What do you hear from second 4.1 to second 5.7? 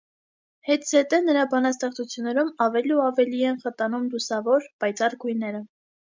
լուսավոր, պայծառ գույները։